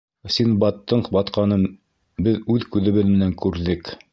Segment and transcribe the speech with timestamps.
[0.35, 1.67] Синдбадтың батҡанын
[2.29, 3.97] беҙ үҙ күҙебеҙ менән күрҙек!